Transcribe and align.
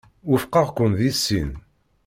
Wufqeɣ-ken 0.29 0.91
deg 0.99 1.11
sin. 1.25 1.49